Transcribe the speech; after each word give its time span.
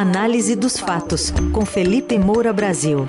Análise 0.00 0.54
dos 0.54 0.78
fatos, 0.78 1.32
com 1.52 1.66
Felipe 1.66 2.16
Moura 2.16 2.52
Brasil. 2.52 3.04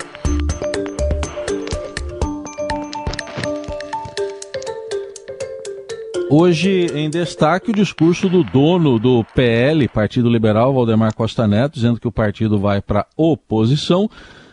Hoje, 6.28 6.88
em 6.92 7.08
destaque, 7.08 7.70
o 7.70 7.72
discurso 7.72 8.28
do 8.28 8.42
dono 8.42 8.98
do 8.98 9.24
PL, 9.36 9.86
Partido 9.86 10.28
Liberal, 10.28 10.74
Valdemar 10.74 11.14
Costa 11.14 11.46
Neto, 11.46 11.74
dizendo 11.74 12.00
que 12.00 12.08
o 12.08 12.12
partido 12.12 12.58
vai 12.58 12.82
para 12.82 13.06
oposição, 13.16 14.10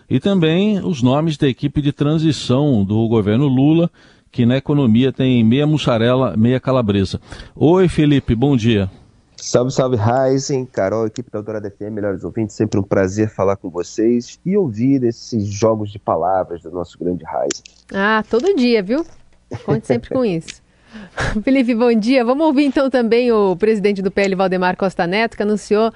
e 0.07 0.19
também 0.19 0.77
os 0.77 1.01
nomes 1.01 1.37
da 1.37 1.47
equipe 1.47 1.81
de 1.81 1.91
transição 1.91 2.83
do 2.83 3.07
governo 3.07 3.47
Lula, 3.47 3.89
que 4.31 4.45
na 4.45 4.57
economia 4.57 5.11
tem 5.11 5.43
meia 5.43 5.65
mussarela, 5.65 6.37
meia 6.37 6.59
calabresa. 6.59 7.19
Oi, 7.55 7.87
Felipe, 7.87 8.35
bom 8.35 8.55
dia. 8.55 8.91
Salve, 9.39 9.71
salve, 9.71 9.97
Ryzen, 9.97 10.65
Carol, 10.65 11.05
equipe 11.05 11.29
da 11.31 11.39
Autora 11.39 11.61
FM, 11.61 11.91
melhores 11.91 12.23
ouvintes, 12.23 12.55
sempre 12.55 12.79
um 12.79 12.83
prazer 12.83 13.29
falar 13.29 13.55
com 13.55 13.69
vocês 13.69 14.39
e 14.43 14.57
ouvir 14.57 15.03
esses 15.03 15.45
jogos 15.45 15.91
de 15.91 15.99
palavras 15.99 16.63
do 16.63 16.71
nosso 16.71 16.97
grande 16.97 17.23
Ryzen. 17.23 17.63
Ah, 17.93 18.23
todo 18.29 18.55
dia, 18.55 18.81
viu? 18.81 19.05
Conte 19.63 19.85
sempre 19.85 20.09
com 20.09 20.25
isso. 20.25 20.61
Felipe, 21.43 21.75
bom 21.75 21.93
dia. 21.93 22.25
Vamos 22.25 22.47
ouvir 22.47 22.65
então 22.65 22.89
também 22.89 23.31
o 23.31 23.55
presidente 23.55 24.01
do 24.01 24.09
PL, 24.09 24.35
Valdemar 24.35 24.75
Costa 24.75 25.05
Neto, 25.05 25.37
que 25.37 25.43
anunciou 25.43 25.93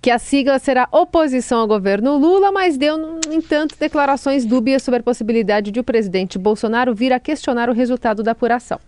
que 0.00 0.10
a 0.10 0.18
sigla 0.18 0.58
será 0.58 0.86
oposição 0.92 1.60
ao 1.60 1.66
governo 1.66 2.18
Lula, 2.18 2.52
mas 2.52 2.76
deu, 2.76 2.98
no 2.98 3.32
entanto, 3.32 3.76
declarações 3.78 4.44
dúbias 4.44 4.82
sobre 4.82 5.00
a 5.00 5.02
possibilidade 5.02 5.70
de 5.70 5.80
o 5.80 5.84
presidente 5.84 6.38
Bolsonaro 6.38 6.94
vir 6.94 7.12
a 7.12 7.20
questionar 7.20 7.70
o 7.70 7.72
resultado 7.72 8.22
da 8.22 8.32
apuração. 8.32 8.78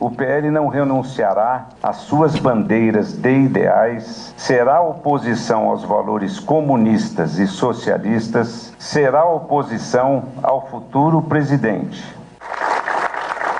O 0.00 0.10
PL 0.10 0.50
não 0.50 0.66
renunciará 0.66 1.66
às 1.82 1.96
suas 1.98 2.36
bandeiras 2.36 3.12
de 3.12 3.30
ideais, 3.30 4.34
será 4.36 4.80
oposição 4.80 5.68
aos 5.68 5.84
valores 5.84 6.40
comunistas 6.40 7.38
e 7.38 7.46
socialistas, 7.46 8.72
será 8.78 9.24
oposição 9.26 10.24
ao 10.42 10.66
futuro 10.68 11.20
presidente 11.20 12.18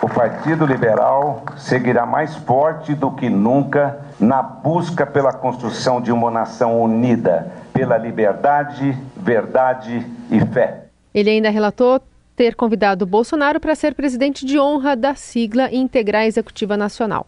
o 0.02 0.08
Partido 0.08 0.64
Liberal 0.64 1.42
seguirá 1.58 2.06
mais 2.06 2.34
forte 2.34 2.94
do 2.94 3.10
que 3.10 3.28
nunca 3.28 4.00
na 4.18 4.42
busca 4.42 5.06
pela 5.06 5.32
construção 5.32 6.00
de 6.00 6.10
uma 6.10 6.30
nação 6.30 6.80
unida 6.80 7.52
pela 7.72 7.98
liberdade, 7.98 8.96
verdade 9.14 10.06
e 10.30 10.40
fé. 10.46 10.84
Ele 11.12 11.30
ainda 11.30 11.50
relatou 11.50 12.00
ter 12.40 12.56
convidado 12.56 13.04
Bolsonaro 13.04 13.60
para 13.60 13.74
ser 13.74 13.94
presidente 13.94 14.46
de 14.46 14.58
honra 14.58 14.96
da 14.96 15.14
sigla 15.14 15.68
e 15.70 15.76
integrar 15.76 16.22
a 16.22 16.26
executiva 16.26 16.74
nacional. 16.74 17.26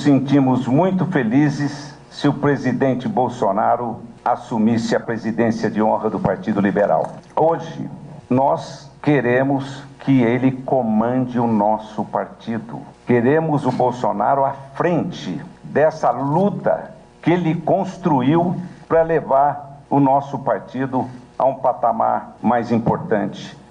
Sentimos 0.00 0.66
muito 0.66 1.04
felizes 1.04 1.94
se 2.10 2.26
o 2.28 2.32
presidente 2.32 3.06
Bolsonaro 3.06 4.00
assumisse 4.24 4.96
a 4.96 5.00
presidência 5.00 5.70
de 5.70 5.82
honra 5.82 6.08
do 6.08 6.18
Partido 6.18 6.62
Liberal. 6.62 7.16
Hoje, 7.36 7.90
nós 8.30 8.90
queremos 9.02 9.82
que 10.00 10.22
ele 10.22 10.50
comande 10.50 11.38
o 11.38 11.46
nosso 11.46 12.02
partido. 12.02 12.80
Queremos 13.06 13.66
o 13.66 13.70
Bolsonaro 13.70 14.46
à 14.46 14.54
frente 14.74 15.42
dessa 15.62 16.10
luta 16.10 16.90
que 17.20 17.30
ele 17.30 17.54
construiu 17.54 18.56
para 18.88 19.02
levar 19.02 19.82
o 19.90 20.00
nosso 20.00 20.38
partido 20.38 21.06
a 21.38 21.44
um 21.44 21.56
patamar 21.56 22.38
mais 22.40 22.72
importante. 22.72 23.62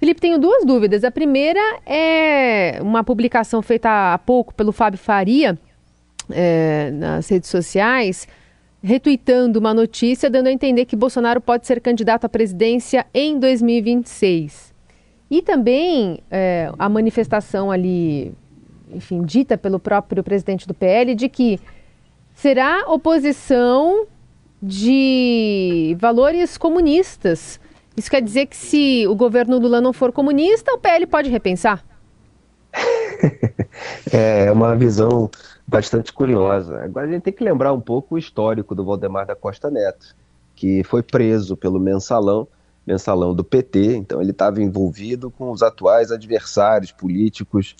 Felipe, 0.00 0.18
tenho 0.18 0.38
duas 0.38 0.64
dúvidas. 0.64 1.04
A 1.04 1.10
primeira 1.10 1.60
é 1.84 2.78
uma 2.80 3.04
publicação 3.04 3.60
feita 3.60 4.14
há 4.14 4.16
pouco 4.16 4.54
pelo 4.54 4.72
Fábio 4.72 4.98
Faria 4.98 5.58
é, 6.30 6.90
nas 6.90 7.28
redes 7.28 7.50
sociais, 7.50 8.26
retuitando 8.82 9.58
uma 9.58 9.74
notícia 9.74 10.30
dando 10.30 10.46
a 10.46 10.52
entender 10.52 10.86
que 10.86 10.96
Bolsonaro 10.96 11.38
pode 11.38 11.66
ser 11.66 11.82
candidato 11.82 12.24
à 12.24 12.30
presidência 12.30 13.04
em 13.12 13.38
2026. 13.38 14.72
E 15.30 15.42
também 15.42 16.20
é, 16.30 16.72
a 16.78 16.88
manifestação 16.88 17.70
ali, 17.70 18.32
enfim, 18.90 19.22
dita 19.22 19.58
pelo 19.58 19.78
próprio 19.78 20.24
presidente 20.24 20.66
do 20.66 20.72
PL, 20.72 21.14
de 21.14 21.28
que 21.28 21.60
será 22.32 22.86
oposição 22.88 24.06
de 24.62 25.94
valores 26.00 26.56
comunistas. 26.56 27.60
Isso 28.00 28.10
quer 28.10 28.22
dizer 28.22 28.46
que 28.46 28.56
se 28.56 29.06
o 29.06 29.14
governo 29.14 29.58
Lula 29.58 29.78
não 29.78 29.92
for 29.92 30.10
comunista, 30.10 30.72
o 30.72 30.78
PL 30.78 31.06
pode 31.06 31.28
repensar? 31.28 31.84
é 34.10 34.50
uma 34.50 34.74
visão 34.74 35.30
bastante 35.68 36.10
curiosa. 36.10 36.82
Agora 36.82 37.06
a 37.06 37.10
gente 37.10 37.24
tem 37.24 37.32
que 37.34 37.44
lembrar 37.44 37.74
um 37.74 37.80
pouco 37.80 38.14
o 38.14 38.18
histórico 38.18 38.74
do 38.74 38.82
Valdemar 38.86 39.26
da 39.26 39.36
Costa 39.36 39.70
Neto, 39.70 40.16
que 40.56 40.82
foi 40.82 41.02
preso 41.02 41.58
pelo 41.58 41.78
mensalão 41.78 42.48
mensalão 42.86 43.34
do 43.34 43.44
PT, 43.44 43.96
então 43.96 44.22
ele 44.22 44.30
estava 44.30 44.62
envolvido 44.62 45.30
com 45.30 45.50
os 45.50 45.62
atuais 45.62 46.10
adversários 46.10 46.90
políticos 46.90 47.76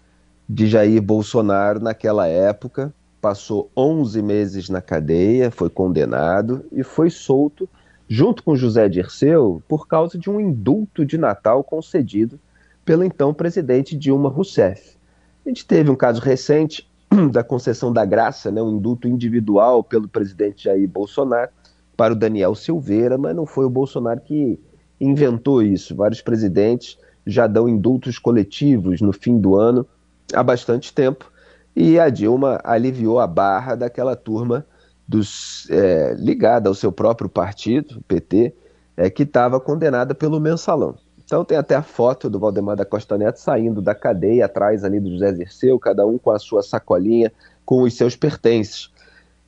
de 0.46 0.66
Jair 0.66 1.00
Bolsonaro 1.00 1.80
naquela 1.80 2.28
época, 2.28 2.92
passou 3.22 3.70
11 3.74 4.20
meses 4.20 4.68
na 4.68 4.82
cadeia, 4.82 5.50
foi 5.50 5.70
condenado 5.70 6.62
e 6.70 6.82
foi 6.82 7.08
solto 7.08 7.66
junto 8.10 8.42
com 8.42 8.56
José 8.56 8.88
Dirceu 8.88 9.62
por 9.68 9.86
causa 9.86 10.18
de 10.18 10.28
um 10.28 10.40
indulto 10.40 11.06
de 11.06 11.16
Natal 11.16 11.62
concedido 11.62 12.40
pelo 12.84 13.04
então 13.04 13.32
presidente 13.32 13.96
Dilma 13.96 14.28
Rousseff. 14.28 14.98
A 15.46 15.48
gente 15.48 15.64
teve 15.64 15.88
um 15.88 15.94
caso 15.94 16.20
recente 16.20 16.90
da 17.30 17.44
concessão 17.44 17.92
da 17.92 18.04
graça, 18.04 18.50
né, 18.50 18.60
um 18.60 18.78
indulto 18.78 19.06
individual 19.06 19.84
pelo 19.84 20.08
presidente 20.08 20.64
Jair 20.64 20.88
Bolsonaro 20.88 21.52
para 21.96 22.12
o 22.12 22.16
Daniel 22.16 22.56
Silveira, 22.56 23.16
mas 23.16 23.36
não 23.36 23.46
foi 23.46 23.64
o 23.64 23.70
Bolsonaro 23.70 24.20
que 24.20 24.58
inventou 25.00 25.62
isso. 25.62 25.94
Vários 25.94 26.20
presidentes 26.20 26.98
já 27.24 27.46
dão 27.46 27.68
indultos 27.68 28.18
coletivos 28.18 29.00
no 29.00 29.12
fim 29.12 29.38
do 29.38 29.54
ano 29.54 29.86
há 30.34 30.42
bastante 30.42 30.92
tempo. 30.92 31.30
E 31.76 31.96
a 31.96 32.08
Dilma 32.08 32.60
aliviou 32.64 33.20
a 33.20 33.26
barra 33.28 33.76
daquela 33.76 34.16
turma 34.16 34.66
dos, 35.10 35.68
é, 35.70 36.14
ligada 36.16 36.68
ao 36.68 36.74
seu 36.74 36.92
próprio 36.92 37.28
partido, 37.28 37.98
o 37.98 38.02
PT, 38.02 38.54
é, 38.96 39.10
que 39.10 39.24
estava 39.24 39.58
condenada 39.58 40.14
pelo 40.14 40.38
mensalão. 40.38 40.94
Então 41.24 41.44
tem 41.44 41.58
até 41.58 41.74
a 41.74 41.82
foto 41.82 42.30
do 42.30 42.38
Valdemar 42.38 42.76
da 42.76 42.84
Costa 42.84 43.18
Neto 43.18 43.40
saindo 43.40 43.82
da 43.82 43.92
cadeia 43.92 44.44
atrás 44.44 44.84
ali 44.84 45.00
do 45.00 45.10
José 45.10 45.32
Zirceu, 45.32 45.78
cada 45.80 46.06
um 46.06 46.16
com 46.16 46.30
a 46.30 46.38
sua 46.38 46.62
sacolinha 46.62 47.32
com 47.64 47.82
os 47.82 47.94
seus 47.94 48.14
pertences. 48.14 48.88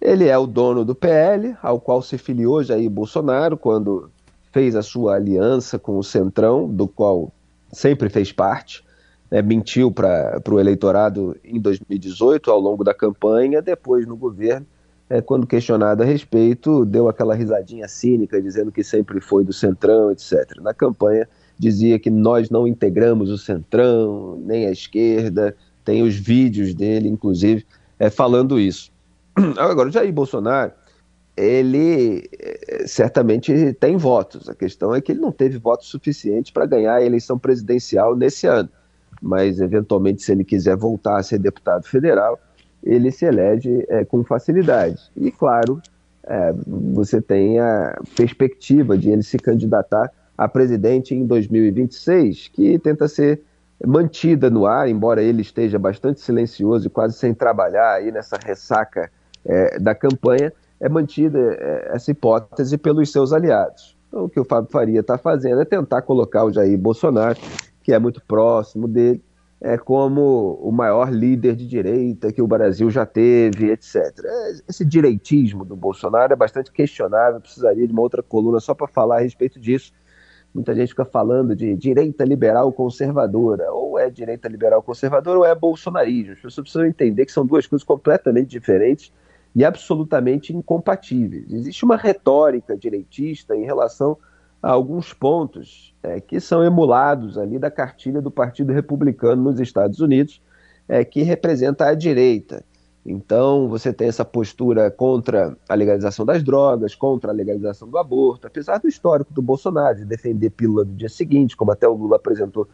Ele 0.01 0.27
é 0.27 0.37
o 0.37 0.49
dono 0.49 0.85
do 0.85 0.97
PL, 0.97 1.57
ao 1.63 1.81
qual 1.81 2.03
se 2.03 2.19
filiou 2.19 2.65
Jair 2.65 2.91
Bolsonaro 2.91 3.57
quando 3.57 4.11
fez 4.51 4.75
a 4.75 4.83
sua 4.83 5.15
aliança 5.15 5.79
com 5.79 5.97
o 5.97 6.03
Centrão, 6.03 6.69
do 6.69 6.89
qual 6.89 7.33
sempre 7.73 8.09
fez 8.09 8.33
parte, 8.33 8.85
né, 9.31 9.41
mentiu 9.41 9.93
para 9.93 10.43
o 10.51 10.59
eleitorado 10.59 11.37
em 11.45 11.61
2018, 11.61 12.51
ao 12.51 12.59
longo 12.59 12.83
da 12.83 12.93
campanha, 12.93 13.63
depois 13.63 14.07
no 14.07 14.17
governo, 14.17 14.67
é, 15.13 15.21
quando 15.21 15.47
questionado 15.47 16.03
a 16.03 16.07
respeito, 16.07 16.87
deu 16.87 17.07
aquela 17.07 17.35
risadinha 17.35 17.87
cínica, 17.87 18.41
dizendo 18.41 18.73
que 18.73 18.83
sempre 18.83 19.21
foi 19.21 19.45
do 19.45 19.53
Centrão, 19.53 20.11
etc. 20.11 20.59
Na 20.63 20.73
campanha, 20.73 21.29
dizia 21.59 21.99
que 21.99 22.09
nós 22.09 22.49
não 22.49 22.67
integramos 22.67 23.29
o 23.31 23.37
Centrão, 23.37 24.41
nem 24.43 24.67
a 24.67 24.71
esquerda, 24.71 25.55
tem 25.85 26.03
os 26.03 26.17
vídeos 26.17 26.73
dele, 26.73 27.11
inclusive, 27.11 27.67
é, 27.99 28.09
falando 28.09 28.59
isso. 28.59 28.91
Agora, 29.59 29.91
o 29.91 29.93
Jair 29.93 30.11
Bolsonaro 30.11 30.73
ele 31.37 32.29
eh, 32.39 32.85
certamente 32.87 33.73
tem 33.75 33.97
votos. 33.97 34.49
A 34.49 34.55
questão 34.55 34.95
é 34.95 35.01
que 35.01 35.13
ele 35.13 35.21
não 35.21 35.33
teve 35.33 35.59
votos 35.59 35.89
suficientes 35.89 36.51
para 36.51 36.67
ganhar 36.67 36.95
a 36.95 37.05
eleição 37.05 37.39
presidencial 37.39 38.15
nesse 38.15 38.47
ano. 38.47 38.69
Mas, 39.21 39.61
eventualmente, 39.61 40.23
se 40.23 40.33
ele 40.33 40.45
quiser 40.45 40.77
voltar 40.77 41.19
a 41.19 41.23
ser 41.23 41.39
deputado 41.39 41.87
federal, 41.87 42.39
ele 42.83 43.11
se 43.11 43.25
elege 43.25 43.85
é, 43.89 44.05
com 44.05 44.25
facilidade. 44.25 45.11
E, 45.17 45.31
claro, 45.31 45.81
é, 46.25 46.53
você 46.67 47.21
tem 47.21 47.59
a 47.59 48.01
perspectiva 48.17 48.97
de 48.97 49.11
ele 49.11 49.23
se 49.23 49.39
candidatar 49.39 50.11
a 50.37 50.49
presidente 50.49 51.15
em 51.15 51.25
2026, 51.27 52.49
que 52.49 52.79
tenta 52.79 53.07
ser 53.07 53.41
mantida 53.85 54.49
no 54.49 54.67
ar, 54.67 54.89
embora 54.89 55.23
ele 55.23 55.43
esteja 55.43 55.79
bastante 55.79 56.21
silencioso 56.21 56.87
e 56.87 56.91
quase 56.91 57.17
sem 57.17 57.35
trabalhar 57.35 57.95
aí 57.95 58.13
nessa 58.13 58.37
ressaca 58.37 59.11
é, 59.45 59.79
da 59.79 59.95
campanha 59.95 60.53
é 60.81 60.89
mantida 60.89 61.39
é, 61.39 61.91
essa 61.95 62.11
hipótese 62.11 62.77
pelos 62.77 63.11
seus 63.11 63.33
aliados. 63.33 63.97
Então, 64.09 64.25
o 64.25 64.29
que 64.29 64.39
o 64.39 64.45
Fábio 64.45 64.71
Faria 64.71 65.01
está 65.01 65.17
fazendo 65.17 65.61
é 65.61 65.65
tentar 65.65 66.03
colocar 66.03 66.45
o 66.45 66.53
Jair 66.53 66.77
Bolsonaro, 66.77 67.39
que 67.83 67.93
é 67.93 67.99
muito 67.99 68.21
próximo 68.27 68.87
dele, 68.87 69.23
é 69.65 69.79
como 69.79 70.59
o 70.61 70.73
maior 70.73 71.09
líder 71.13 71.55
de 71.55 71.69
direita 71.69 72.33
que 72.33 72.43
o 72.43 72.49
Brasil 72.49 72.91
já 72.91 73.07
teve, 73.07 73.71
etc. 73.71 73.97
É, 74.25 74.53
esse 74.69 74.85
direitismo 74.85 75.65
do 75.65 75.77
Bolsonaro 75.77 76.33
é 76.33 76.37
bastante 76.37 76.73
questionável, 76.73 77.41
precisaria 77.41 77.87
de 77.87 77.93
uma 77.93 78.03
outra 78.03 78.25
coluna 78.25 78.59
só 78.59 78.75
para 78.75 78.89
falar 78.89 79.19
a 79.19 79.21
respeito 79.21 79.61
disso. 79.61 79.93
Muita 80.53 80.75
gente 80.75 80.89
fica 80.89 81.05
falando 81.05 81.55
de 81.55 81.77
direita 81.77 82.25
liberal 82.25 82.73
conservadora, 82.73 83.73
ou 83.73 83.97
é 83.97 84.11
direita 84.11 84.49
liberal 84.49 84.83
conservadora 84.83 85.39
ou 85.39 85.47
é 85.47 85.55
bolsonarismo. 85.55 86.33
As 86.33 86.41
pessoas 86.41 86.65
precisam 86.65 86.85
entender 86.85 87.25
que 87.25 87.33
são 87.33 87.47
duas 87.47 87.65
coisas 87.65 87.87
completamente 87.87 88.51
diferentes 88.51 89.13
e 89.55 89.65
absolutamente 89.65 90.53
incompatíveis. 90.53 91.53
Existe 91.53 91.85
uma 91.85 91.97
retórica 91.97 92.77
direitista 92.77 93.55
em 93.55 93.65
relação 93.65 94.19
alguns 94.63 95.13
pontos 95.13 95.93
é, 96.03 96.21
que 96.21 96.39
são 96.39 96.65
emulados 96.65 97.37
ali 97.37 97.59
da 97.59 97.71
cartilha 97.71 98.23
do 98.23 98.31
Partido 98.31 98.73
Republicano 98.73 99.43
nos 99.43 99.59
Estados 99.59 99.99
Unidos, 99.99 100.41
é, 100.89 101.05
que 101.05 101.23
representa 101.23 101.87
a 101.87 101.95
direita. 101.95 102.65
Então, 103.05 103.69
você 103.69 103.93
tem 103.93 104.07
essa 104.07 104.25
postura 104.25 104.89
contra 104.89 105.57
a 105.69 105.75
legalização 105.75 106.25
das 106.25 106.45
drogas, 106.45 106.95
contra 106.95 107.33
a 107.33 107.35
legalização 107.35 107.89
do 107.89 107.99
aborto, 107.99 108.47
apesar 108.47 108.79
do 108.79 108.87
histórico 108.87 109.35
do 109.35 109.43
Bolsonaro, 109.43 109.99
de 109.99 110.05
defender 110.05 110.51
pílula 110.51 110.85
do 110.85 110.93
dia 110.93 111.09
seguinte, 111.09 111.57
como 111.57 111.73
até 111.73 111.89
o 111.89 111.95
Lula 111.95 112.15
apresentou 112.15 112.69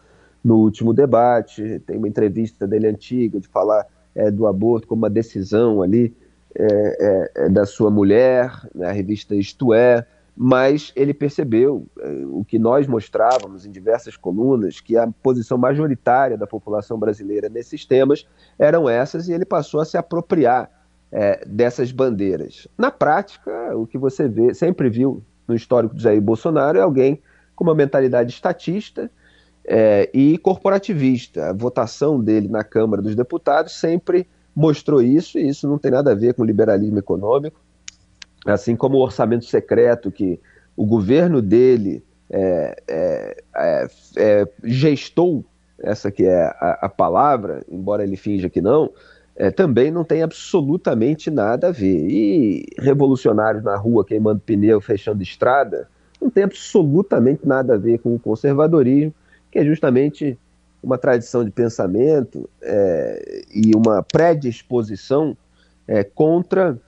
no 0.45 0.57
último 0.59 0.93
debate. 0.93 1.81
Tem 1.87 1.97
uma 1.97 2.09
entrevista 2.09 2.67
dele 2.67 2.89
antiga 2.89 3.41
de 3.41 3.49
falar 3.49 3.87
é, 4.15 4.31
do 4.31 4.47
aborto 4.47 4.87
como 4.87 5.03
uma 5.03 5.11
decisão 5.11 5.81
ali 5.81 6.15
é, 6.55 6.67
é, 6.67 7.45
é 7.47 7.49
da 7.49 7.65
sua 7.65 7.91
mulher, 7.91 8.53
na 8.75 8.93
revista 8.93 9.35
Isto 9.35 9.73
É 9.73 10.07
mas 10.41 10.93
ele 10.95 11.13
percebeu 11.13 11.89
eh, 11.99 12.23
o 12.27 12.45
que 12.45 12.61
nós 12.61 12.87
mostrávamos 12.87 13.67
em 13.67 13.73
diversas 13.73 14.17
colunas, 14.17 14.79
que 14.79 14.97
a 14.97 15.09
posição 15.21 15.59
majoritária 15.59 16.39
da 16.39 16.47
população 16.47 16.97
brasileira 16.97 17.49
nesses 17.49 17.85
temas 17.85 18.25
eram 18.57 18.89
essas, 18.89 19.29
e 19.29 19.33
ele 19.33 19.45
passou 19.45 19.81
a 19.81 19.85
se 19.85 19.97
apropriar 19.97 20.71
eh, 21.11 21.45
dessas 21.45 21.91
bandeiras. 21.91 22.69
Na 22.79 22.89
prática, 22.89 23.77
o 23.77 23.85
que 23.85 23.99
você 23.99 24.29
vê, 24.29 24.55
sempre 24.55 24.89
viu 24.89 25.25
no 25.49 25.57
histórico 25.57 25.97
de 25.97 26.05
Jair 26.05 26.23
Bolsonaro 26.23 26.79
é 26.79 26.83
alguém 26.83 27.21
com 27.57 27.65
uma 27.65 27.75
mentalidade 27.75 28.33
estatista 28.33 29.11
eh, 29.65 30.09
e 30.15 30.39
corporativista. 30.39 31.51
A 31.51 31.53
votação 31.53 32.23
dele 32.23 32.47
na 32.47 32.63
Câmara 32.63 33.03
dos 33.03 33.17
Deputados 33.17 33.73
sempre 33.73 34.25
mostrou 34.55 35.03
isso, 35.03 35.37
e 35.37 35.49
isso 35.49 35.69
não 35.69 35.79
tem 35.79 35.91
nada 35.91 36.13
a 36.13 36.15
ver 36.15 36.35
com 36.35 36.45
liberalismo 36.45 37.01
econômico 37.01 37.59
assim 38.47 38.77
como 38.77 38.97
o 38.97 39.03
orçamento 39.03 39.45
secreto 39.45 40.11
que 40.11 40.41
o 40.77 40.87
governo 40.87 41.43
dele 41.43 42.05
é, 42.31 42.77
é, 42.87 43.43
é, 43.57 43.89
é, 44.17 44.49
gestou, 44.65 45.45
essa 45.81 46.11
que 46.11 46.25
é 46.25 46.45
a, 46.45 46.79
a, 46.83 46.89
palavra, 46.89 47.65
embora 47.71 48.03
ele 48.03 48.17
finja 48.17 48.51
que 48.51 48.61
não, 48.61 48.91
é, 49.37 49.51
também 49.51 49.91
não 49.91 50.05
tem 50.05 50.23
absolutamente 50.23 51.31
nada 51.31 51.69
a 51.69 51.73
ver. 51.73 52.09
E 52.09 52.67
revolucionários 52.79 53.63
na 53.63 53.77
rua 53.77 54.05
queimando 54.05 54.41
pneu, 54.41 54.81
fechando 54.81 55.23
estrada, 55.23 55.89
não 56.21 56.31
tem 56.31 56.45
absolutamente 56.45 57.47
nada 57.47 57.75
a 57.75 57.79
ver 57.79 57.99
com 57.99 58.15
o 58.15 58.19
conservadorismo, 58.19 59.15
que 59.51 59.59
é 59.59 59.65
justamente 59.65 60.39
uma 60.83 60.99
tradição 60.99 61.45
de 61.45 61.51
pensamento 61.51 62.49
é, 62.63 63.45
e 63.53 63.73
uma 63.75 64.03
predisposição 64.03 65.37
contra 66.15 66.79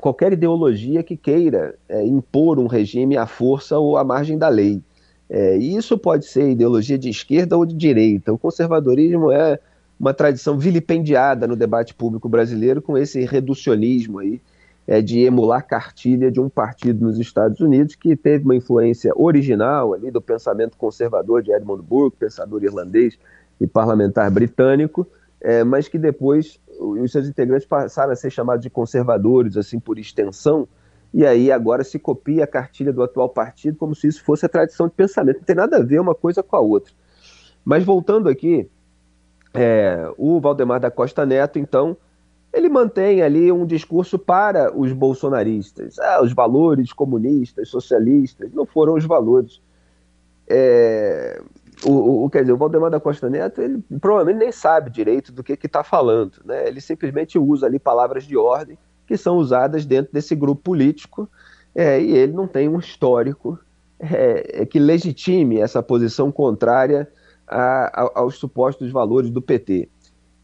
qualquer 0.00 0.32
ideologia 0.32 1.02
que 1.02 1.16
queira 1.16 1.74
é, 1.88 2.04
impor 2.04 2.58
um 2.58 2.66
regime 2.66 3.16
à 3.16 3.26
força 3.26 3.78
ou 3.78 3.96
à 3.96 4.04
margem 4.04 4.36
da 4.36 4.48
lei. 4.48 4.82
É, 5.28 5.56
isso 5.56 5.96
pode 5.96 6.26
ser 6.26 6.50
ideologia 6.50 6.98
de 6.98 7.08
esquerda 7.08 7.56
ou 7.56 7.64
de 7.64 7.74
direita. 7.74 8.32
O 8.32 8.38
conservadorismo 8.38 9.32
é 9.32 9.58
uma 9.98 10.12
tradição 10.12 10.58
vilipendiada 10.58 11.46
no 11.46 11.56
debate 11.56 11.94
público 11.94 12.28
brasileiro 12.28 12.82
com 12.82 12.98
esse 12.98 13.24
reducionismo 13.24 14.18
aí 14.18 14.40
é, 14.86 15.00
de 15.00 15.20
emular 15.20 15.66
cartilha 15.66 16.30
de 16.30 16.40
um 16.40 16.48
partido 16.48 17.04
nos 17.06 17.18
Estados 17.18 17.60
Unidos 17.60 17.94
que 17.94 18.14
teve 18.14 18.44
uma 18.44 18.54
influência 18.54 19.12
original 19.16 19.94
ali 19.94 20.10
do 20.10 20.20
pensamento 20.20 20.76
conservador 20.76 21.42
de 21.42 21.52
Edmund 21.52 21.82
Burke, 21.82 22.18
pensador 22.18 22.62
irlandês 22.62 23.18
e 23.60 23.66
parlamentar 23.66 24.30
britânico, 24.30 25.06
é, 25.40 25.64
mas 25.64 25.88
que 25.88 25.98
depois 25.98 26.60
os 26.78 27.12
seus 27.12 27.28
integrantes 27.28 27.66
passaram 27.66 28.12
a 28.12 28.16
ser 28.16 28.30
chamados 28.30 28.62
de 28.62 28.70
conservadores, 28.70 29.56
assim 29.56 29.78
por 29.78 29.98
extensão, 29.98 30.68
e 31.12 31.24
aí 31.24 31.52
agora 31.52 31.84
se 31.84 31.98
copia 31.98 32.44
a 32.44 32.46
cartilha 32.46 32.92
do 32.92 33.02
atual 33.02 33.28
partido 33.28 33.76
como 33.76 33.94
se 33.94 34.08
isso 34.08 34.24
fosse 34.24 34.44
a 34.44 34.48
tradição 34.48 34.88
de 34.88 34.94
pensamento. 34.94 35.38
Não 35.38 35.44
tem 35.44 35.56
nada 35.56 35.76
a 35.76 35.82
ver 35.82 36.00
uma 36.00 36.14
coisa 36.14 36.42
com 36.42 36.56
a 36.56 36.60
outra. 36.60 36.92
Mas 37.64 37.84
voltando 37.84 38.28
aqui, 38.28 38.68
é, 39.54 40.12
o 40.18 40.40
Valdemar 40.40 40.80
da 40.80 40.90
Costa 40.90 41.24
Neto, 41.24 41.58
então, 41.58 41.96
ele 42.52 42.68
mantém 42.68 43.22
ali 43.22 43.50
um 43.52 43.64
discurso 43.64 44.18
para 44.18 44.76
os 44.76 44.92
bolsonaristas. 44.92 45.98
Ah, 45.98 46.20
os 46.22 46.32
valores 46.32 46.92
comunistas, 46.92 47.68
socialistas, 47.68 48.52
não 48.52 48.66
foram 48.66 48.94
os 48.94 49.04
valores. 49.04 49.62
É, 50.48 51.40
o, 51.84 52.24
o, 52.24 52.30
quer 52.30 52.40
dizer, 52.40 52.52
o 52.52 52.56
Valdemar 52.56 52.90
da 52.90 53.00
Costa 53.00 53.28
Neto, 53.28 53.60
ele 53.60 53.82
provavelmente 54.00 54.42
nem 54.42 54.52
sabe 54.52 54.90
direito 54.90 55.32
do 55.32 55.42
que 55.42 55.52
está 55.52 55.84
falando. 55.84 56.40
Né? 56.44 56.66
Ele 56.66 56.80
simplesmente 56.80 57.38
usa 57.38 57.66
ali 57.66 57.78
palavras 57.78 58.24
de 58.24 58.36
ordem 58.36 58.78
que 59.06 59.16
são 59.16 59.36
usadas 59.36 59.84
dentro 59.84 60.12
desse 60.12 60.34
grupo 60.34 60.62
político 60.62 61.28
é, 61.74 62.00
e 62.00 62.16
ele 62.16 62.32
não 62.32 62.46
tem 62.46 62.68
um 62.68 62.78
histórico 62.78 63.58
é, 63.98 64.62
é 64.62 64.66
que 64.66 64.78
legitime 64.78 65.60
essa 65.60 65.82
posição 65.82 66.32
contrária 66.32 67.08
a, 67.46 68.02
a, 68.02 68.20
aos 68.20 68.36
supostos 68.36 68.90
valores 68.90 69.30
do 69.30 69.42
PT. 69.42 69.88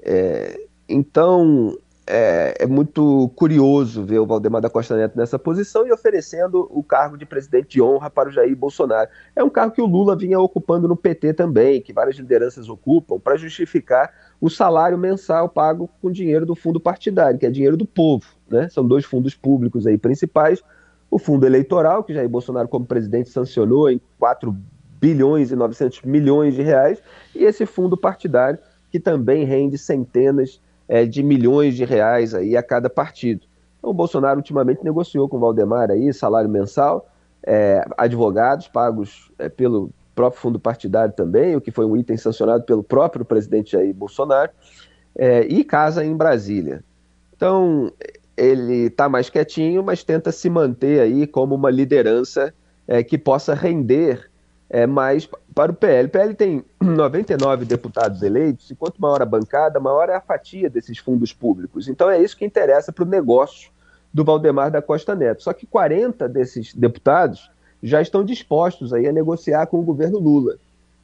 É, 0.03 0.61
então, 0.89 1.77
é, 2.11 2.55
é, 2.59 2.67
muito 2.67 3.31
curioso 3.37 4.05
ver 4.05 4.19
o 4.19 4.27
Valdemar 4.27 4.61
da 4.61 4.69
Costa 4.69 4.97
Neto 4.97 5.17
nessa 5.17 5.39
posição 5.39 5.87
e 5.87 5.93
oferecendo 5.93 6.69
o 6.71 6.83
cargo 6.83 7.17
de 7.17 7.25
presidente 7.25 7.69
de 7.69 7.83
honra 7.83 8.11
para 8.11 8.29
o 8.29 8.33
Jair 8.33 8.57
Bolsonaro. 8.57 9.09
É 9.37 9.45
um 9.45 9.49
cargo 9.49 9.75
que 9.75 9.81
o 9.81 9.87
Lula 9.87 10.17
vinha 10.17 10.41
ocupando 10.41 10.89
no 10.89 10.97
PT 10.97 11.35
também, 11.35 11.81
que 11.81 11.93
várias 11.93 12.17
lideranças 12.17 12.69
ocupam, 12.69 13.21
para 13.21 13.37
justificar 13.37 14.13
o 14.41 14.51
salário 14.51 14.99
mensal 14.99 15.49
pago 15.49 15.89
com 16.03 16.11
dinheiro 16.11 16.45
do 16.45 16.57
fundo 16.57 16.81
partidário, 16.81 17.39
que 17.39 17.47
é 17.47 17.51
dinheiro 17.51 17.77
do 17.77 17.87
povo. 17.87 18.27
Né? 18.51 18.69
São 18.69 18.85
dois 18.85 19.05
fundos 19.05 19.35
públicos 19.35 19.87
aí 19.87 19.97
principais. 19.97 20.61
O 21.09 21.19
fundo 21.19 21.47
eleitoral, 21.47 22.03
que 22.03 22.13
Jair 22.13 22.29
Bolsonaro, 22.29 22.67
como 22.67 22.85
presidente, 22.85 23.31
sancionou 23.31 23.89
em 23.89 24.01
4 24.19 24.57
bilhões 25.01 25.53
e 25.53 25.57
900 25.57 26.03
milhões 26.03 26.55
de 26.55 26.63
reais, 26.63 27.01
e 27.35 27.45
esse 27.45 27.65
fundo 27.67 27.97
partidário, 27.97 28.59
que 28.91 28.99
também 28.99 29.45
rende 29.45 29.79
centenas 29.79 30.61
é, 30.91 31.07
de 31.07 31.23
milhões 31.23 31.77
de 31.77 31.85
reais 31.85 32.35
aí 32.35 32.57
a 32.57 32.63
cada 32.65 32.91
partido. 32.91 33.47
Então, 33.79 33.91
o 33.91 33.95
Bolsonaro 33.95 34.39
ultimamente 34.39 34.83
negociou 34.83 35.29
com 35.29 35.37
o 35.37 35.41
Valdemar 35.41 35.89
aí 35.89 36.13
salário 36.13 36.51
mensal, 36.51 37.09
é, 37.47 37.87
advogados 37.97 38.67
pagos 38.67 39.31
é, 39.39 39.49
pelo 39.49 39.91
próprio 40.17 40.43
fundo 40.43 40.59
partidário 40.59 41.15
também, 41.15 41.55
o 41.55 41.61
que 41.61 41.71
foi 41.71 41.87
um 41.87 41.97
item 41.97 42.17
sancionado 42.17 42.65
pelo 42.65 42.83
próprio 42.83 43.25
presidente 43.25 43.73
Jair 43.73 43.95
Bolsonaro, 43.95 44.51
é, 45.17 45.43
e 45.47 45.63
casa 45.63 46.05
em 46.05 46.17
Brasília. 46.17 46.83
Então, 47.37 47.93
ele 48.37 48.87
está 48.87 49.09
mais 49.09 49.31
quietinho, 49.31 49.85
mas 49.85 50.03
tenta 50.03 50.33
se 50.33 50.51
manter 50.51 51.01
aí 51.01 51.25
como 51.25 51.55
uma 51.55 51.71
liderança 51.71 52.53
é, 52.89 53.05
que 53.05 53.17
possa 53.17 53.55
render 53.55 54.30
é, 54.71 54.87
mais 54.87 55.29
para 55.53 55.73
o 55.73 55.75
PL. 55.75 56.07
O 56.07 56.11
PL 56.11 56.35
tem 56.35 56.65
99 56.81 57.65
deputados 57.65 58.23
eleitos, 58.23 58.71
e 58.71 58.75
quanto 58.77 59.03
maior 59.03 59.21
a 59.21 59.27
bancada, 59.27 59.81
maior 59.81 60.09
é 60.09 60.15
a 60.15 60.21
fatia 60.21 60.71
desses 60.71 60.97
fundos 60.99 61.33
públicos. 61.33 61.89
Então 61.89 62.09
é 62.09 62.23
isso 62.23 62.37
que 62.37 62.45
interessa 62.45 62.93
para 62.93 63.05
o 63.05 63.09
negócio 63.09 63.71
do 64.15 64.25
Valdemar 64.25 64.71
da 64.71 64.81
Costa 64.81 65.15
Neto. 65.15 65.43
Só 65.43 65.53
que 65.53 65.67
40 65.67 66.29
desses 66.29 66.73
deputados 66.73 67.51
já 67.83 68.01
estão 68.01 68.25
dispostos 68.25 68.93
aí 68.93 69.09
a 69.09 69.13
negociar 69.13 69.67
com 69.67 69.81
o 69.81 69.83
governo 69.83 70.19
Lula. 70.19 70.57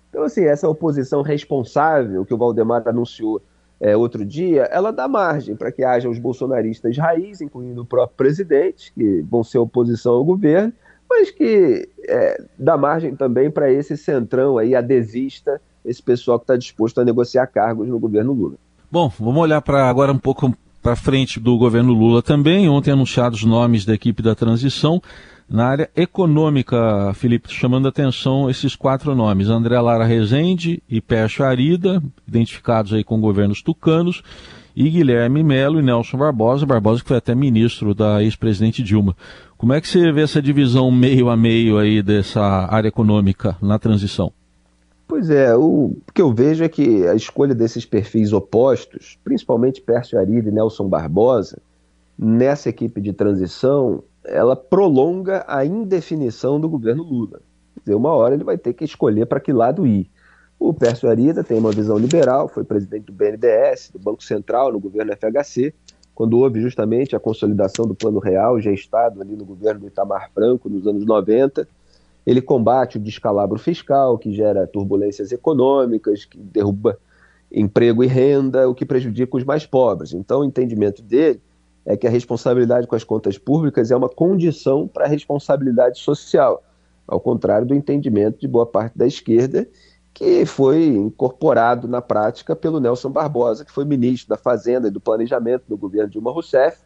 Então, 0.08 0.22
assim, 0.22 0.44
essa 0.44 0.68
oposição 0.68 1.22
responsável 1.22 2.24
que 2.24 2.32
o 2.32 2.38
Valdemar 2.38 2.86
anunciou 2.86 3.42
é, 3.78 3.96
outro 3.96 4.24
dia, 4.24 4.62
ela 4.64 4.90
dá 4.90 5.06
margem 5.06 5.54
para 5.54 5.70
que 5.70 5.84
haja 5.84 6.08
os 6.08 6.18
bolsonaristas 6.18 6.96
raiz, 6.96 7.40
incluindo 7.40 7.82
o 7.82 7.84
próprio 7.84 8.16
presidente, 8.16 8.92
que 8.92 9.22
vão 9.28 9.44
ser 9.44 9.58
oposição 9.58 10.14
ao 10.14 10.24
governo, 10.24 10.72
mas 11.18 11.30
que 11.30 11.88
é, 12.06 12.42
dá 12.58 12.76
margem 12.76 13.16
também 13.16 13.50
para 13.50 13.72
esse 13.72 13.96
centrão 13.96 14.58
aí, 14.58 14.74
adesista, 14.74 15.60
esse 15.84 16.02
pessoal 16.02 16.38
que 16.38 16.44
está 16.44 16.56
disposto 16.56 17.00
a 17.00 17.04
negociar 17.04 17.46
cargos 17.46 17.88
no 17.88 17.98
governo 17.98 18.32
Lula. 18.32 18.56
Bom, 18.90 19.10
vamos 19.18 19.42
olhar 19.42 19.62
para 19.62 19.88
agora 19.88 20.12
um 20.12 20.18
pouco 20.18 20.54
para 20.82 20.94
frente 20.94 21.40
do 21.40 21.56
governo 21.56 21.92
Lula 21.92 22.22
também. 22.22 22.68
Ontem 22.68 22.92
anunciados 22.92 23.40
os 23.40 23.44
nomes 23.44 23.84
da 23.84 23.94
equipe 23.94 24.22
da 24.22 24.34
transição. 24.34 25.00
Na 25.48 25.66
área 25.66 25.90
econômica, 25.94 27.12
Felipe, 27.14 27.52
chamando 27.52 27.86
a 27.86 27.88
atenção 27.88 28.50
esses 28.50 28.74
quatro 28.74 29.14
nomes: 29.14 29.48
André 29.48 29.80
Lara 29.80 30.04
Rezende 30.04 30.82
e 30.88 31.00
Pércio 31.00 31.44
Arida, 31.44 32.02
identificados 32.26 32.92
aí 32.92 33.04
com 33.04 33.20
governos 33.20 33.62
tucanos, 33.62 34.22
e 34.76 34.90
Guilherme 34.90 35.42
Melo 35.42 35.80
e 35.80 35.82
Nelson 35.82 36.18
Barbosa, 36.18 36.66
Barbosa 36.66 37.00
que 37.00 37.08
foi 37.08 37.16
até 37.16 37.34
ministro 37.34 37.94
da 37.94 38.22
ex-presidente 38.22 38.82
Dilma. 38.82 39.16
Como 39.56 39.72
é 39.72 39.80
que 39.80 39.88
você 39.88 40.12
vê 40.12 40.20
essa 40.20 40.42
divisão 40.42 40.90
meio 40.90 41.30
a 41.30 41.36
meio 41.36 41.78
aí 41.78 42.02
dessa 42.02 42.42
área 42.42 42.88
econômica 42.88 43.56
na 43.62 43.78
transição? 43.78 44.30
Pois 45.08 45.30
é, 45.30 45.56
o 45.56 45.96
que 46.12 46.20
eu 46.20 46.30
vejo 46.30 46.62
é 46.62 46.68
que 46.68 47.06
a 47.06 47.14
escolha 47.14 47.54
desses 47.54 47.86
perfis 47.86 48.34
opostos, 48.34 49.18
principalmente 49.24 49.80
Pércio 49.80 50.18
Arida 50.18 50.50
e 50.50 50.52
Nelson 50.52 50.88
Barbosa, 50.88 51.58
nessa 52.18 52.68
equipe 52.68 53.00
de 53.00 53.14
transição, 53.14 54.02
ela 54.24 54.56
prolonga 54.56 55.44
a 55.48 55.64
indefinição 55.64 56.60
do 56.60 56.68
governo 56.68 57.02
Lula. 57.02 57.40
Quer 57.74 57.80
dizer, 57.80 57.94
uma 57.94 58.10
hora 58.10 58.34
ele 58.34 58.44
vai 58.44 58.58
ter 58.58 58.74
que 58.74 58.84
escolher 58.84 59.26
para 59.26 59.40
que 59.40 59.52
lado 59.52 59.86
ir. 59.86 60.10
O 60.58 60.72
Pércio 60.72 61.08
Arida 61.08 61.44
tem 61.44 61.58
uma 61.58 61.70
visão 61.70 61.98
liberal, 61.98 62.48
foi 62.48 62.64
presidente 62.64 63.04
do 63.04 63.12
BNDES, 63.12 63.90
do 63.92 63.98
Banco 63.98 64.22
Central, 64.22 64.72
no 64.72 64.80
governo 64.80 65.12
FHC, 65.12 65.74
quando 66.14 66.38
houve 66.38 66.60
justamente 66.60 67.14
a 67.14 67.20
consolidação 67.20 67.86
do 67.86 67.94
Plano 67.94 68.18
Real, 68.18 68.58
gestado 68.58 69.20
ali 69.20 69.36
no 69.36 69.44
governo 69.44 69.80
do 69.80 69.86
Itamar 69.86 70.30
Franco 70.32 70.68
nos 70.68 70.86
anos 70.86 71.04
90. 71.04 71.68
Ele 72.26 72.40
combate 72.40 72.96
o 72.96 73.00
descalabro 73.00 73.58
fiscal, 73.58 74.16
que 74.16 74.32
gera 74.32 74.66
turbulências 74.66 75.30
econômicas, 75.30 76.24
que 76.24 76.38
derruba 76.38 76.98
emprego 77.52 78.02
e 78.02 78.06
renda, 78.06 78.68
o 78.68 78.74
que 78.74 78.84
prejudica 78.84 79.36
os 79.36 79.44
mais 79.44 79.66
pobres. 79.66 80.14
Então, 80.14 80.40
o 80.40 80.44
entendimento 80.44 81.02
dele 81.02 81.40
é 81.84 81.96
que 81.96 82.06
a 82.06 82.10
responsabilidade 82.10 82.86
com 82.86 82.96
as 82.96 83.04
contas 83.04 83.38
públicas 83.38 83.90
é 83.90 83.96
uma 83.96 84.08
condição 84.08 84.88
para 84.88 85.04
a 85.04 85.08
responsabilidade 85.08 86.00
social, 86.00 86.64
ao 87.06 87.20
contrário 87.20 87.66
do 87.66 87.74
entendimento 87.74 88.40
de 88.40 88.48
boa 88.48 88.66
parte 88.66 88.98
da 88.98 89.06
esquerda, 89.06 89.68
que 90.16 90.46
foi 90.46 90.86
incorporado 90.86 91.86
na 91.86 92.00
prática 92.00 92.56
pelo 92.56 92.80
Nelson 92.80 93.10
Barbosa, 93.10 93.66
que 93.66 93.70
foi 93.70 93.84
ministro 93.84 94.30
da 94.30 94.38
Fazenda 94.38 94.88
e 94.88 94.90
do 94.90 94.98
Planejamento 94.98 95.64
do 95.68 95.76
governo 95.76 96.08
Dilma 96.08 96.32
Rousseff, 96.32 96.78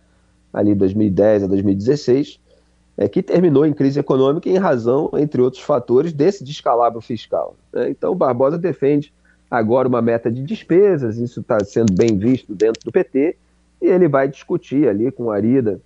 ali 0.52 0.74
2010 0.74 1.44
a 1.44 1.46
2016, 1.46 2.40
é, 2.98 3.08
que 3.08 3.22
terminou 3.22 3.64
em 3.64 3.72
crise 3.72 4.00
econômica 4.00 4.48
em 4.48 4.58
razão, 4.58 5.12
entre 5.14 5.40
outros 5.40 5.62
fatores, 5.62 6.12
desse 6.12 6.42
descalabro 6.42 7.00
fiscal. 7.00 7.54
Né? 7.72 7.90
Então, 7.90 8.16
Barbosa 8.16 8.58
defende 8.58 9.14
agora 9.48 9.86
uma 9.86 10.02
meta 10.02 10.28
de 10.28 10.42
despesas, 10.42 11.16
isso 11.16 11.40
está 11.40 11.60
sendo 11.60 11.94
bem 11.94 12.18
visto 12.18 12.52
dentro 12.52 12.82
do 12.84 12.90
PT, 12.90 13.36
e 13.80 13.86
ele 13.86 14.08
vai 14.08 14.26
discutir 14.26 14.88
ali 14.88 15.08
com 15.12 15.30
Arida 15.30 15.80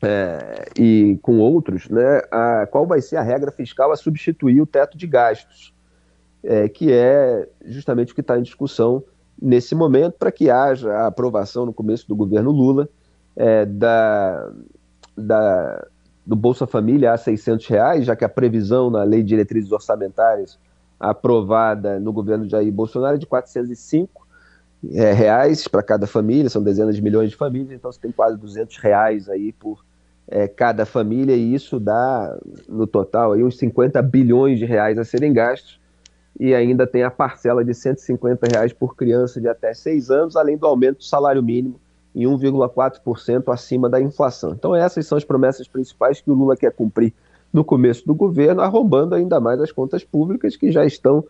é, 0.00 0.64
e 0.78 1.18
com 1.20 1.40
outros 1.40 1.90
né, 1.90 2.22
a, 2.30 2.66
qual 2.70 2.86
vai 2.86 3.02
ser 3.02 3.18
a 3.18 3.22
regra 3.22 3.52
fiscal 3.52 3.92
a 3.92 3.96
substituir 3.96 4.62
o 4.62 4.66
teto 4.66 4.96
de 4.96 5.06
gastos 5.06 5.74
é, 6.42 6.68
que 6.68 6.92
é 6.92 7.48
justamente 7.64 8.12
o 8.12 8.14
que 8.14 8.20
está 8.20 8.38
em 8.38 8.42
discussão 8.42 9.02
nesse 9.40 9.74
momento, 9.74 10.14
para 10.18 10.32
que 10.32 10.50
haja 10.50 10.92
a 10.92 11.06
aprovação 11.06 11.66
no 11.66 11.72
começo 11.72 12.06
do 12.08 12.14
governo 12.14 12.50
Lula 12.50 12.88
é, 13.34 13.64
da, 13.64 14.50
da, 15.16 15.86
do 16.26 16.36
Bolsa 16.36 16.66
Família 16.66 17.12
a 17.12 17.16
600 17.16 17.66
reais, 17.66 18.04
já 18.04 18.14
que 18.14 18.24
a 18.24 18.28
previsão 18.28 18.90
na 18.90 19.02
Lei 19.02 19.22
de 19.22 19.28
Diretrizes 19.28 19.72
Orçamentárias 19.72 20.58
aprovada 20.98 21.98
no 21.98 22.12
governo 22.12 22.48
Jair 22.48 22.72
Bolsonaro 22.72 23.16
é 23.16 23.18
de 23.18 23.26
405 23.26 24.26
é, 24.92 25.12
reais 25.12 25.66
para 25.66 25.82
cada 25.82 26.06
família, 26.06 26.48
são 26.48 26.62
dezenas 26.62 26.94
de 26.94 27.02
milhões 27.02 27.30
de 27.30 27.36
famílias, 27.36 27.72
então 27.72 27.90
você 27.90 28.00
tem 28.00 28.12
quase 28.12 28.36
200 28.38 28.76
reais 28.78 29.28
aí 29.28 29.52
por 29.52 29.84
é, 30.28 30.46
cada 30.46 30.86
família 30.86 31.34
e 31.34 31.54
isso 31.54 31.80
dá 31.80 32.38
no 32.68 32.86
total 32.86 33.32
aí 33.32 33.42
uns 33.42 33.58
50 33.58 34.00
bilhões 34.02 34.58
de 34.58 34.64
reais 34.64 34.98
a 34.98 35.04
serem 35.04 35.32
gastos 35.32 35.81
e 36.42 36.56
ainda 36.56 36.88
tem 36.88 37.04
a 37.04 37.10
parcela 37.10 37.64
de 37.64 37.72
150 37.72 38.48
reais 38.50 38.72
por 38.72 38.96
criança 38.96 39.40
de 39.40 39.46
até 39.46 39.72
6 39.72 40.10
anos, 40.10 40.36
além 40.36 40.56
do 40.56 40.66
aumento 40.66 40.98
do 40.98 41.04
salário 41.04 41.40
mínimo 41.40 41.80
em 42.12 42.24
1,4% 42.24 43.44
acima 43.52 43.88
da 43.88 44.00
inflação. 44.00 44.50
Então 44.50 44.74
essas 44.74 45.06
são 45.06 45.16
as 45.16 45.22
promessas 45.22 45.68
principais 45.68 46.20
que 46.20 46.28
o 46.28 46.34
Lula 46.34 46.56
quer 46.56 46.72
cumprir 46.72 47.14
no 47.52 47.64
começo 47.64 48.04
do 48.04 48.12
governo, 48.12 48.60
arrombando 48.60 49.14
ainda 49.14 49.38
mais 49.38 49.60
as 49.60 49.70
contas 49.70 50.02
públicas 50.02 50.56
que 50.56 50.72
já 50.72 50.84
estão 50.84 51.24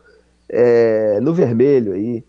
é, 0.49 1.21
no 1.21 1.35
vermelho 1.35 1.92
aí, 1.92 2.25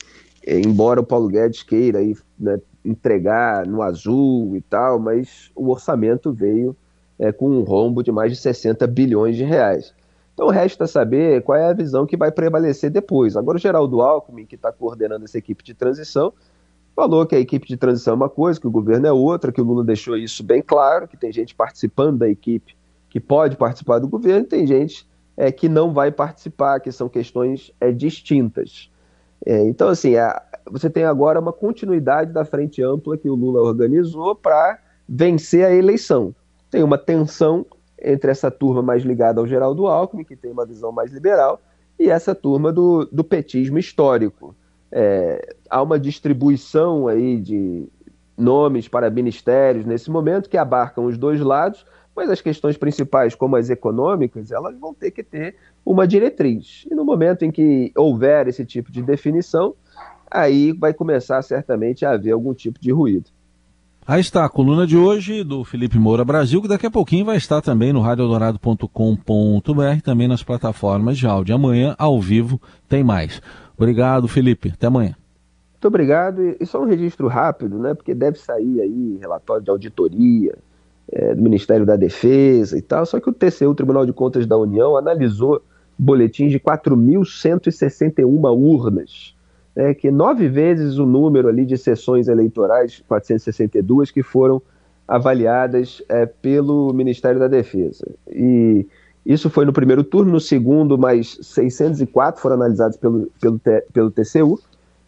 embora 0.46 1.00
o 1.00 1.06
Paulo 1.06 1.30
Guedes 1.30 1.64
queira 1.64 2.00
aí, 2.00 2.18
né, 2.38 2.60
entregar 2.84 3.66
no 3.66 3.82
azul 3.82 4.58
e 4.58 4.62
tal, 4.62 5.00
mas 5.00 5.50
o 5.56 5.70
orçamento 5.70 6.34
veio 6.34 6.76
é, 7.18 7.32
com 7.32 7.48
um 7.48 7.64
rombo 7.64 8.04
de 8.04 8.12
mais 8.12 8.30
de 8.30 8.38
60 8.38 8.86
bilhões 8.88 9.38
de 9.38 9.46
reais. 9.46 9.94
Então 10.34 10.48
resta 10.48 10.88
saber 10.88 11.44
qual 11.44 11.58
é 11.58 11.66
a 11.66 11.74
visão 11.74 12.06
que 12.06 12.18
vai 12.18 12.32
prevalecer 12.32 12.90
depois. 12.90 13.38
Agora 13.38 13.58
o 13.58 13.62
Geraldo 13.62 14.02
Alckmin, 14.02 14.46
que 14.46 14.56
está 14.56 14.72
coordenando 14.72 15.26
essa 15.26 15.38
equipe 15.38 15.64
de 15.64 15.74
transição, 15.74 16.34
falou 16.96 17.26
que 17.26 17.36
a 17.36 17.40
equipe 17.40 17.68
de 17.68 17.78
transição 17.78 18.14
é 18.14 18.16
uma 18.16 18.30
coisa, 18.30 18.60
que 18.60 18.68
o 18.68 18.72
governo 18.72 19.06
é 19.08 19.12
outra, 19.12 19.52
que 19.52 19.62
o 19.62 19.64
Lula 19.64 19.84
deixou 19.84 20.18
isso 20.18 20.44
bem 20.44 20.62
claro, 20.62 21.08
que 21.08 21.18
tem 21.18 21.32
gente 21.32 21.54
participando 21.54 22.20
da 22.20 22.30
equipe 22.30 22.76
que 23.10 23.20
pode 23.20 23.56
participar 23.56 24.00
do 24.00 24.08
governo, 24.08 24.48
tem 24.48 24.66
gente 24.66 25.08
é, 25.38 25.52
que 25.52 25.70
não 25.70 25.94
vai 25.94 26.12
participar, 26.12 26.80
que 26.80 26.92
são 26.92 27.08
questões 27.08 27.72
é, 27.80 27.92
distintas. 27.92 28.90
É, 29.46 29.64
então, 29.68 29.90
assim, 29.90 30.16
a, 30.16 30.42
você 30.72 30.90
tem 30.90 31.04
agora 31.04 31.40
uma 31.40 31.54
continuidade 31.54 32.32
da 32.32 32.44
frente 32.44 32.82
ampla 32.82 33.16
que 33.16 33.30
o 33.30 33.36
Lula 33.36 33.62
organizou 33.62 34.36
para 34.36 34.80
vencer 35.08 35.66
a 35.66 35.72
eleição. 35.72 36.34
Tem 36.72 36.82
uma 36.82 36.98
tensão 36.98 37.66
entre 38.04 38.32
essa 38.32 38.52
turma 38.52 38.82
mais 38.82 39.04
ligada 39.04 39.40
ao 39.40 39.48
Geraldo 39.48 39.88
Alckmin, 39.88 40.24
que 40.24 40.36
tem 40.36 40.52
uma 40.52 40.66
visão 40.66 40.92
mais 40.92 41.12
liberal, 41.12 41.62
e 42.00 42.10
essa 42.10 42.36
turma 42.36 42.72
do, 42.72 43.06
do 43.12 43.24
petismo 43.24 43.78
histórico. 43.78 44.56
É, 44.92 45.56
há 45.70 45.82
uma 45.82 46.00
distribuição 46.00 47.08
aí 47.08 47.40
de 47.40 47.88
nomes 48.38 48.88
para 48.88 49.10
ministérios 49.10 49.86
nesse 49.86 50.12
momento 50.12 50.50
que 50.50 50.58
abarcam 50.58 51.06
os 51.06 51.18
dois 51.18 51.40
lados, 51.40 51.86
mas 52.16 52.30
as 52.30 52.42
questões 52.42 52.78
principais, 52.78 53.34
como 53.34 53.56
as 53.56 53.70
econômicas, 53.70 54.52
elas 54.52 54.78
vão 54.78 54.94
ter 54.94 55.12
que 55.12 55.24
ter 55.24 55.56
uma 55.86 56.08
diretriz. 56.08 56.86
E 56.90 56.94
no 56.94 57.04
momento 57.04 57.44
em 57.44 57.52
que 57.52 57.92
houver 57.96 58.48
esse 58.48 58.66
tipo 58.66 58.92
de 58.92 59.02
definição, 59.02 59.76
aí 60.30 60.72
vai 60.72 60.94
começar 60.94 61.42
certamente 61.42 62.06
a 62.06 62.12
haver 62.12 62.32
algum 62.32 62.54
tipo 62.54 62.80
de 62.80 62.92
ruído. 62.92 63.30
Aí 64.06 64.20
está 64.20 64.44
a 64.44 64.50
coluna 64.50 64.86
de 64.86 64.98
hoje 64.98 65.46
do 65.46 65.64
Felipe 65.64 65.98
Moura 65.98 66.26
Brasil, 66.26 66.62
que 66.62 66.68
daqui 66.68 66.86
a 66.86 66.92
pouquinho 66.92 67.24
vai 67.24 67.38
estar 67.38 67.62
também 67.62 67.94
no 67.94 68.02
radiodorado.com.br, 68.02 70.02
também 70.04 70.28
nas 70.28 70.44
plataformas 70.44 71.18
de 71.18 71.26
áudio. 71.26 71.56
Amanhã, 71.56 71.96
ao 71.98 72.20
vivo, 72.20 72.60
tem 72.90 73.02
mais. 73.02 73.42
Obrigado, 73.78 74.28
Felipe. 74.28 74.74
Até 74.74 74.88
amanhã. 74.88 75.16
Muito 75.72 75.88
obrigado. 75.88 76.42
E 76.60 76.66
só 76.66 76.82
um 76.82 76.86
registro 76.86 77.30
rápido, 77.30 77.80
né? 77.80 77.94
Porque 77.94 78.14
deve 78.14 78.38
sair 78.38 78.82
aí 78.82 79.18
relatório 79.22 79.64
de 79.64 79.70
auditoria 79.70 80.54
é, 81.10 81.34
do 81.34 81.42
Ministério 81.42 81.86
da 81.86 81.96
Defesa 81.96 82.78
e 82.78 82.82
tal. 82.82 83.06
Só 83.06 83.22
que 83.22 83.30
o 83.30 83.34
TCU, 83.34 83.70
o 83.70 83.76
Tribunal 83.76 84.06
de 84.06 84.12
Contas 84.12 84.46
da 84.46 84.58
União, 84.58 84.98
analisou 84.98 85.62
boletins 85.98 86.52
de 86.52 86.60
4.161 86.60 88.54
urnas 88.54 89.33
né, 89.76 89.94
que 89.94 90.12
nove 90.12 90.48
vezes 90.48 90.98
o 90.98 91.06
número 91.06 91.48
ali 91.48 91.66
de 91.66 91.78
sessões 91.78 92.28
eleitorais, 92.28 93.04
462, 93.08 94.12
que 94.12 94.22
foram 94.22 94.62
avaliadas 95.08 96.02
é, 96.08 96.26
pelo 96.26 96.94
Ministério 96.94 97.40
da 97.40 97.48
Defesa. 97.48 98.06
E 98.30 98.86
isso 99.26 99.50
foi 99.50 99.66
no 99.66 99.74
primeiro 99.74 100.04
turno, 100.04 100.34
no 100.34 100.40
segundo, 100.40 100.98
mais 100.98 101.38
604 101.42 102.42
foram 102.42 102.56
analisados 102.56 102.98
pelo, 102.98 103.32
pelo, 103.40 103.60
pelo 103.92 104.12
TCU, 104.12 104.60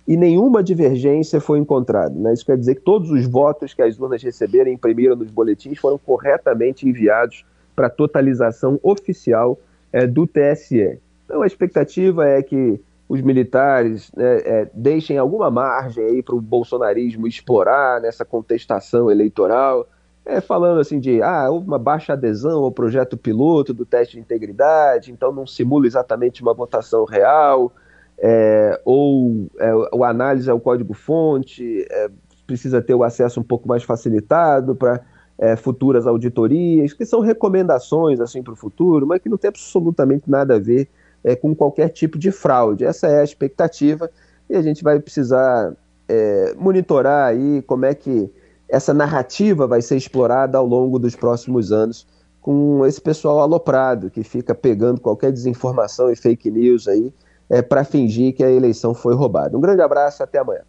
e 0.08 0.16
nenhuma 0.16 0.64
divergência 0.64 1.42
foi 1.42 1.60
encontrada. 1.60 2.14
Né? 2.14 2.34
Isso 2.34 2.46
quer 2.46 2.58
dizer 2.58 2.76
que 2.76 2.82
todos 2.82 3.10
os 3.10 3.26
votos 3.26 3.74
que 3.74 3.82
as 3.82 4.00
urnas 4.00 4.22
receberam 4.22 4.70
e 4.70 4.74
imprimiram 4.74 5.16
nos 5.16 5.32
boletins 5.32 5.80
foram 5.80 5.98
corretamente 5.98 6.88
enviados 6.88 7.44
para 7.76 7.90
totalização 7.90 8.80
oficial 8.84 9.60
é, 9.92 10.06
do 10.06 10.28
TSE. 10.28 11.00
Então 11.26 11.42
a 11.42 11.48
expectativa 11.48 12.28
é 12.28 12.42
que 12.44 12.80
os 13.08 13.22
militares 13.22 14.12
né, 14.16 14.38
é, 14.40 14.70
deixem 14.74 15.18
alguma 15.18 15.52
margem 15.52 16.04
aí 16.04 16.24
para 16.24 16.36
o 16.36 16.42
bolsonarismo 16.42 17.28
explorar 17.28 18.02
nessa 18.02 18.26
contestação 18.26 19.12
eleitoral, 19.12 19.88
é, 20.26 20.42
falando 20.42 20.80
assim 20.80 21.00
de 21.00 21.22
ah, 21.22 21.50
houve 21.52 21.68
uma 21.68 21.78
baixa 21.78 22.14
adesão 22.14 22.64
ao 22.64 22.72
projeto 22.72 23.16
piloto 23.16 23.74
do 23.74 23.86
teste 23.86 24.16
de 24.16 24.22
integridade, 24.22 25.12
então 25.12 25.32
não 25.32 25.46
simula 25.46 25.86
exatamente 25.86 26.42
uma 26.42 26.54
votação 26.54 27.06
real, 27.06 27.72
é, 28.18 28.82
ou 28.84 29.48
é, 29.60 29.72
o 29.94 30.04
análise 30.04 30.50
ao 30.50 30.60
código-fonte 30.60 31.86
é, 31.90 32.10
precisa 32.48 32.82
ter 32.82 32.96
o 32.96 33.04
acesso 33.04 33.40
um 33.40 33.44
pouco 33.44 33.68
mais 33.68 33.84
facilitado 33.84 34.76
para 34.76 35.02
é, 35.38 35.56
futuras 35.56 36.08
auditorias, 36.08 36.94
que 36.94 37.06
são 37.06 37.20
recomendações 37.20 38.20
assim 38.20 38.42
para 38.42 38.54
o 38.54 38.56
futuro, 38.56 39.06
mas 39.06 39.22
que 39.22 39.30
não 39.30 39.38
tem 39.38 39.50
absolutamente 39.50 40.30
nada 40.30 40.56
a 40.56 40.60
ver 40.60 40.88
é, 41.25 41.36
com 41.36 41.55
qualquer 41.55 41.89
tipo 41.89 42.20
de 42.20 42.32
fraude. 42.32 42.86
Essa 42.86 43.08
é 43.08 43.20
a 43.20 43.24
expectativa 43.24 44.10
e 44.48 44.55
a 44.55 44.62
gente 44.62 44.84
vai 44.84 45.00
precisar 45.00 45.74
é, 46.08 46.53
monitorar 46.55 47.29
aí 47.29 47.63
como 47.63 47.86
é 47.86 47.96
que 47.96 48.32
essa 48.70 48.94
narrativa 48.94 49.65
vai 49.65 49.82
ser 49.82 49.98
explorada 49.98 50.58
ao 50.58 50.65
longo 50.65 51.00
dos 51.00 51.15
próximos 51.15 51.72
anos 51.72 52.08
com 52.39 52.86
esse 52.86 53.01
pessoal 53.01 53.39
aloprado 53.39 54.12
que 54.12 54.24
fica 54.24 54.53
pegando 54.53 55.01
qualquer 55.01 55.32
desinformação 55.32 56.12
e 56.12 56.15
fake 56.15 56.51
news 56.51 56.88
aí 56.88 57.12
é, 57.50 57.62
para 57.62 57.84
fingir 57.84 58.36
que 58.36 58.44
a 58.44 58.51
eleição 58.51 58.94
foi 58.94 59.15
roubada. 59.15 59.58
Um 59.58 59.62
grande 59.62 59.82
abraço, 59.82 60.22
até 60.22 60.38
amanhã. 60.38 60.62